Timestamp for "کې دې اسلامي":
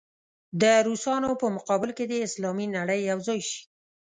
1.97-2.67